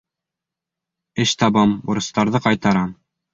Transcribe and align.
Эш 1.25 1.33
табам, 1.43 1.77
бурыстарҙы 1.91 2.43
ҡайтарам. 2.49 2.97